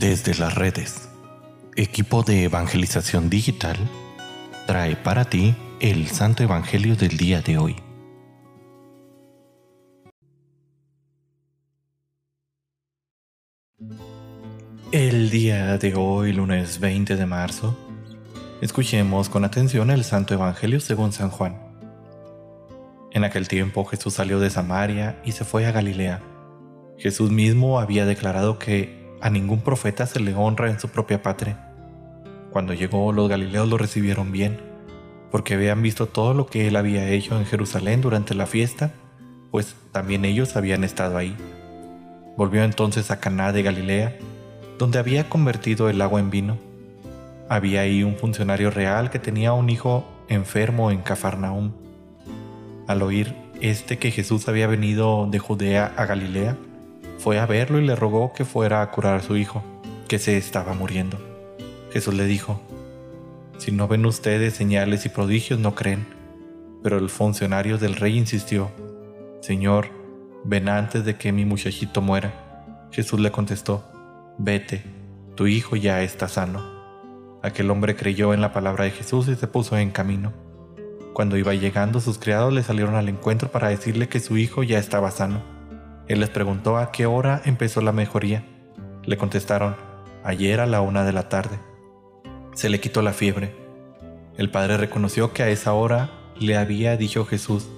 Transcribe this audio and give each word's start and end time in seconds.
Desde 0.00 0.34
las 0.34 0.54
redes, 0.54 1.10
equipo 1.76 2.22
de 2.22 2.44
evangelización 2.44 3.28
digital 3.28 3.76
trae 4.66 4.96
para 4.96 5.26
ti 5.26 5.54
el 5.78 6.08
Santo 6.08 6.42
Evangelio 6.42 6.96
del 6.96 7.18
día 7.18 7.42
de 7.42 7.58
hoy. 7.58 7.76
El 14.90 15.28
día 15.28 15.76
de 15.76 15.94
hoy, 15.94 16.32
lunes 16.32 16.80
20 16.80 17.16
de 17.16 17.26
marzo, 17.26 17.76
escuchemos 18.62 19.28
con 19.28 19.44
atención 19.44 19.90
el 19.90 20.04
Santo 20.04 20.32
Evangelio 20.32 20.80
según 20.80 21.12
San 21.12 21.28
Juan. 21.28 21.60
En 23.10 23.24
aquel 23.24 23.48
tiempo 23.48 23.84
Jesús 23.84 24.14
salió 24.14 24.40
de 24.40 24.48
Samaria 24.48 25.20
y 25.26 25.32
se 25.32 25.44
fue 25.44 25.66
a 25.66 25.72
Galilea. 25.72 26.22
Jesús 26.96 27.30
mismo 27.30 27.80
había 27.80 28.06
declarado 28.06 28.58
que 28.58 28.99
a 29.20 29.30
ningún 29.30 29.60
profeta 29.60 30.06
se 30.06 30.20
le 30.20 30.34
honra 30.34 30.70
en 30.70 30.80
su 30.80 30.88
propia 30.88 31.22
patria. 31.22 31.58
Cuando 32.50 32.74
llegó, 32.74 33.12
los 33.12 33.28
galileos 33.28 33.68
lo 33.68 33.78
recibieron 33.78 34.32
bien, 34.32 34.58
porque 35.30 35.54
habían 35.54 35.82
visto 35.82 36.06
todo 36.06 36.34
lo 36.34 36.46
que 36.46 36.66
él 36.66 36.76
había 36.76 37.08
hecho 37.08 37.38
en 37.38 37.46
Jerusalén 37.46 38.00
durante 38.00 38.34
la 38.34 38.46
fiesta, 38.46 38.92
pues 39.50 39.76
también 39.92 40.24
ellos 40.24 40.56
habían 40.56 40.84
estado 40.84 41.16
ahí. 41.16 41.36
Volvió 42.36 42.64
entonces 42.64 43.10
a 43.10 43.20
Caná 43.20 43.52
de 43.52 43.62
Galilea, 43.62 44.16
donde 44.78 44.98
había 44.98 45.28
convertido 45.28 45.90
el 45.90 46.00
agua 46.00 46.20
en 46.20 46.30
vino. 46.30 46.58
Había 47.48 47.82
ahí 47.82 48.02
un 48.02 48.16
funcionario 48.16 48.70
real 48.70 49.10
que 49.10 49.18
tenía 49.18 49.52
un 49.52 49.68
hijo 49.70 50.04
enfermo 50.28 50.90
en 50.90 51.02
Cafarnaum. 51.02 51.72
Al 52.86 53.02
oír 53.02 53.34
este 53.60 53.98
que 53.98 54.10
Jesús 54.10 54.48
había 54.48 54.66
venido 54.66 55.28
de 55.30 55.38
Judea 55.38 55.92
a 55.96 56.06
Galilea, 56.06 56.56
fue 57.20 57.38
a 57.38 57.44
verlo 57.44 57.78
y 57.78 57.86
le 57.86 57.94
rogó 57.94 58.32
que 58.32 58.46
fuera 58.46 58.80
a 58.80 58.90
curar 58.90 59.16
a 59.16 59.22
su 59.22 59.36
hijo, 59.36 59.62
que 60.08 60.18
se 60.18 60.38
estaba 60.38 60.72
muriendo. 60.72 61.18
Jesús 61.92 62.14
le 62.14 62.24
dijo, 62.24 62.62
Si 63.58 63.72
no 63.72 63.88
ven 63.88 64.06
ustedes 64.06 64.54
señales 64.54 65.04
y 65.04 65.10
prodigios, 65.10 65.60
no 65.60 65.74
creen. 65.74 66.06
Pero 66.82 66.96
el 66.96 67.10
funcionario 67.10 67.76
del 67.76 67.96
rey 67.96 68.16
insistió, 68.16 68.70
Señor, 69.42 69.88
ven 70.44 70.70
antes 70.70 71.04
de 71.04 71.16
que 71.16 71.30
mi 71.30 71.44
muchachito 71.44 72.00
muera. 72.00 72.64
Jesús 72.90 73.20
le 73.20 73.30
contestó, 73.30 73.84
Vete, 74.38 74.82
tu 75.34 75.46
hijo 75.46 75.76
ya 75.76 76.02
está 76.02 76.26
sano. 76.26 76.80
Aquel 77.42 77.70
hombre 77.70 77.96
creyó 77.96 78.32
en 78.32 78.40
la 78.40 78.54
palabra 78.54 78.84
de 78.84 78.92
Jesús 78.92 79.28
y 79.28 79.34
se 79.34 79.46
puso 79.46 79.76
en 79.76 79.90
camino. 79.90 80.32
Cuando 81.12 81.36
iba 81.36 81.52
llegando, 81.52 82.00
sus 82.00 82.18
criados 82.18 82.54
le 82.54 82.62
salieron 82.62 82.94
al 82.94 83.10
encuentro 83.10 83.50
para 83.50 83.68
decirle 83.68 84.08
que 84.08 84.20
su 84.20 84.38
hijo 84.38 84.62
ya 84.62 84.78
estaba 84.78 85.10
sano. 85.10 85.59
Él 86.10 86.18
les 86.18 86.28
preguntó 86.28 86.76
a 86.76 86.90
qué 86.90 87.06
hora 87.06 87.40
empezó 87.44 87.80
la 87.82 87.92
mejoría. 87.92 88.44
Le 89.04 89.16
contestaron, 89.16 89.76
ayer 90.24 90.58
a 90.58 90.66
la 90.66 90.80
una 90.80 91.04
de 91.04 91.12
la 91.12 91.28
tarde. 91.28 91.60
Se 92.52 92.68
le 92.68 92.80
quitó 92.80 93.00
la 93.00 93.12
fiebre. 93.12 93.54
El 94.36 94.50
padre 94.50 94.76
reconoció 94.76 95.32
que 95.32 95.44
a 95.44 95.50
esa 95.50 95.72
hora 95.72 96.10
le 96.36 96.56
había 96.56 96.96
dicho 96.96 97.24
Jesús, 97.26 97.68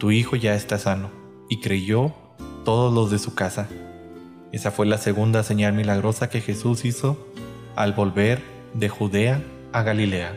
tu 0.00 0.10
hijo 0.10 0.34
ya 0.34 0.56
está 0.56 0.78
sano, 0.78 1.12
y 1.48 1.60
creyó 1.60 2.12
todos 2.64 2.92
los 2.92 3.12
de 3.12 3.20
su 3.20 3.36
casa. 3.36 3.68
Esa 4.50 4.72
fue 4.72 4.86
la 4.86 4.98
segunda 4.98 5.44
señal 5.44 5.74
milagrosa 5.74 6.28
que 6.28 6.40
Jesús 6.40 6.84
hizo 6.84 7.24
al 7.76 7.92
volver 7.92 8.42
de 8.72 8.88
Judea 8.88 9.40
a 9.72 9.84
Galilea. 9.84 10.36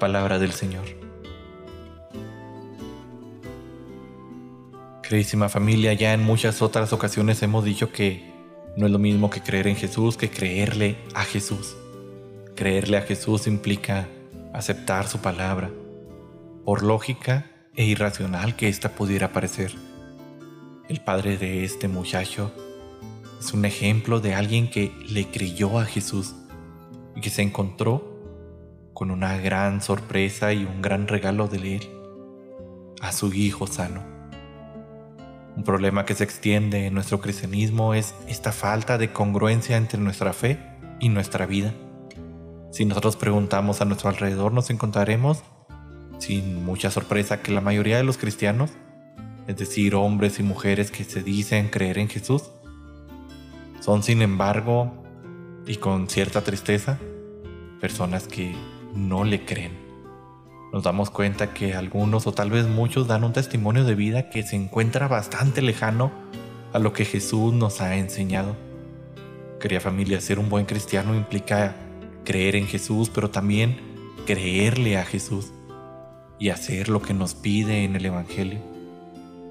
Palabra 0.00 0.38
del 0.38 0.52
Señor. 0.52 1.01
Queridísima 5.12 5.50
familia, 5.50 5.92
ya 5.92 6.14
en 6.14 6.22
muchas 6.22 6.62
otras 6.62 6.94
ocasiones 6.94 7.42
hemos 7.42 7.66
dicho 7.66 7.92
que 7.92 8.32
no 8.78 8.86
es 8.86 8.92
lo 8.92 8.98
mismo 8.98 9.28
que 9.28 9.42
creer 9.42 9.66
en 9.66 9.76
Jesús 9.76 10.16
que 10.16 10.30
creerle 10.30 10.96
a 11.12 11.22
Jesús. 11.24 11.76
Creerle 12.56 12.96
a 12.96 13.02
Jesús 13.02 13.46
implica 13.46 14.08
aceptar 14.54 15.06
su 15.08 15.18
palabra, 15.18 15.70
por 16.64 16.82
lógica 16.82 17.44
e 17.76 17.84
irracional 17.84 18.56
que 18.56 18.68
ésta 18.68 18.94
pudiera 18.94 19.34
parecer. 19.34 19.74
El 20.88 21.02
padre 21.02 21.36
de 21.36 21.62
este 21.62 21.88
muchacho 21.88 22.50
es 23.38 23.52
un 23.52 23.66
ejemplo 23.66 24.18
de 24.18 24.34
alguien 24.34 24.70
que 24.70 24.92
le 25.10 25.26
creyó 25.26 25.78
a 25.78 25.84
Jesús 25.84 26.34
y 27.14 27.20
que 27.20 27.28
se 27.28 27.42
encontró 27.42 28.18
con 28.94 29.10
una 29.10 29.36
gran 29.36 29.82
sorpresa 29.82 30.54
y 30.54 30.64
un 30.64 30.80
gran 30.80 31.06
regalo 31.06 31.48
de 31.48 31.76
él, 31.76 31.90
a 33.02 33.12
su 33.12 33.30
hijo 33.34 33.66
sano. 33.66 34.11
Un 35.56 35.64
problema 35.64 36.06
que 36.06 36.14
se 36.14 36.24
extiende 36.24 36.86
en 36.86 36.94
nuestro 36.94 37.20
cristianismo 37.20 37.94
es 37.94 38.14
esta 38.26 38.52
falta 38.52 38.96
de 38.96 39.12
congruencia 39.12 39.76
entre 39.76 40.00
nuestra 40.00 40.32
fe 40.32 40.58
y 40.98 41.08
nuestra 41.10 41.44
vida. 41.46 41.74
Si 42.70 42.86
nosotros 42.86 43.16
preguntamos 43.16 43.80
a 43.80 43.84
nuestro 43.84 44.08
alrededor, 44.08 44.52
nos 44.52 44.70
encontraremos, 44.70 45.42
sin 46.18 46.64
mucha 46.64 46.90
sorpresa, 46.90 47.42
que 47.42 47.52
la 47.52 47.60
mayoría 47.60 47.98
de 47.98 48.04
los 48.04 48.16
cristianos, 48.16 48.70
es 49.46 49.56
decir, 49.56 49.94
hombres 49.94 50.38
y 50.38 50.42
mujeres 50.42 50.90
que 50.90 51.04
se 51.04 51.22
dicen 51.22 51.68
creer 51.68 51.98
en 51.98 52.08
Jesús, 52.08 52.50
son 53.80 54.02
sin 54.02 54.22
embargo, 54.22 55.04
y 55.66 55.76
con 55.76 56.08
cierta 56.08 56.42
tristeza, 56.42 56.98
personas 57.80 58.26
que 58.26 58.54
no 58.94 59.24
le 59.24 59.44
creen 59.44 59.81
nos 60.72 60.82
damos 60.82 61.10
cuenta 61.10 61.52
que 61.52 61.74
algunos 61.74 62.26
o 62.26 62.32
tal 62.32 62.50
vez 62.50 62.66
muchos 62.66 63.06
dan 63.06 63.24
un 63.24 63.34
testimonio 63.34 63.84
de 63.84 63.94
vida 63.94 64.30
que 64.30 64.42
se 64.42 64.56
encuentra 64.56 65.06
bastante 65.06 65.60
lejano 65.60 66.10
a 66.72 66.78
lo 66.78 66.94
que 66.94 67.04
Jesús 67.04 67.52
nos 67.52 67.82
ha 67.82 67.96
enseñado. 67.96 68.56
Quería 69.60 69.80
familia, 69.80 70.20
ser 70.20 70.38
un 70.38 70.48
buen 70.48 70.64
cristiano 70.64 71.14
implica 71.14 71.76
creer 72.24 72.56
en 72.56 72.66
Jesús, 72.66 73.10
pero 73.10 73.30
también 73.30 73.76
creerle 74.26 74.96
a 74.96 75.04
Jesús 75.04 75.52
y 76.38 76.48
hacer 76.48 76.88
lo 76.88 77.02
que 77.02 77.12
nos 77.12 77.34
pide 77.34 77.84
en 77.84 77.94
el 77.94 78.06
Evangelio, 78.06 78.60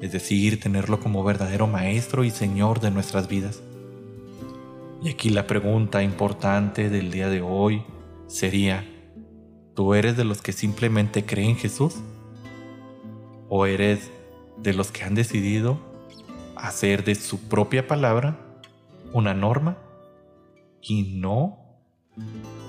es 0.00 0.12
decir, 0.12 0.60
tenerlo 0.60 0.98
como 1.00 1.22
verdadero 1.22 1.66
Maestro 1.66 2.24
y 2.24 2.30
Señor 2.30 2.80
de 2.80 2.90
nuestras 2.90 3.28
vidas. 3.28 3.62
Y 5.02 5.10
aquí 5.10 5.30
la 5.30 5.46
pregunta 5.46 6.02
importante 6.02 6.90
del 6.90 7.10
día 7.10 7.28
de 7.28 7.40
hoy 7.40 7.82
sería, 8.26 8.84
¿Tú 9.74 9.94
eres 9.94 10.16
de 10.16 10.24
los 10.24 10.40
que 10.40 10.52
simplemente 10.52 11.26
creen 11.26 11.50
en 11.50 11.56
Jesús? 11.56 11.96
¿O 13.48 13.66
eres 13.66 14.10
de 14.56 14.72
los 14.72 14.92
que 14.92 15.02
han 15.02 15.16
decidido 15.16 15.78
hacer 16.54 17.04
de 17.04 17.16
su 17.16 17.48
propia 17.48 17.88
palabra 17.88 18.38
una 19.12 19.34
norma 19.34 19.76
y 20.80 21.18
no 21.18 21.58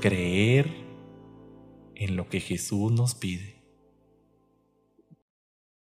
creer 0.02 0.74
en 1.94 2.16
lo 2.16 2.28
que 2.28 2.40
Jesús 2.40 2.92
nos 2.92 3.14
pide? 3.14 3.55